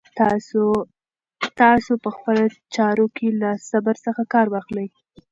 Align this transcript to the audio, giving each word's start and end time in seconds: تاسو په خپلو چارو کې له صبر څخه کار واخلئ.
تاسو 1.63 1.91
په 2.03 2.09
خپلو 2.15 2.45
چارو 2.75 3.05
کې 3.15 3.27
له 3.41 3.49
صبر 3.69 3.95
څخه 4.05 4.21
کار 4.33 4.47
واخلئ. 4.49 4.87